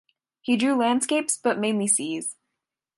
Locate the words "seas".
1.85-2.35